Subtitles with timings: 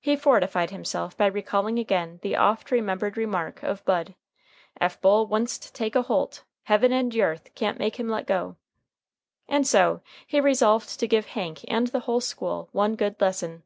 [0.00, 4.14] He fortified himself by recalling again the oft remembered remark of Bud,
[4.80, 8.56] "Ef Bull wunst takes a holt, heaven and yarth can't make him let go."
[9.46, 13.62] And so he resolved to give Hank and the whole school one good lesson.